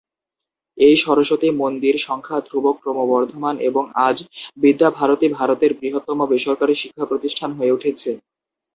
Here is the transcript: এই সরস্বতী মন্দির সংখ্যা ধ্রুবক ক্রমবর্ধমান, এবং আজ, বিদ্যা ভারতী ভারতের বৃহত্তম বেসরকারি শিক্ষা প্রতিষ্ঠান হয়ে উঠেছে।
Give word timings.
এই 0.77 0.95
সরস্বতী 0.97 1.47
মন্দির 1.61 1.95
সংখ্যা 2.07 2.37
ধ্রুবক 2.47 2.75
ক্রমবর্ধমান, 2.81 3.55
এবং 3.69 3.83
আজ, 4.07 4.17
বিদ্যা 4.57 4.89
ভারতী 4.97 5.27
ভারতের 5.37 5.71
বৃহত্তম 5.79 6.19
বেসরকারি 6.31 6.75
শিক্ষা 6.81 7.05
প্রতিষ্ঠান 7.05 7.49
হয়ে 7.57 7.75
উঠেছে। 7.77 8.09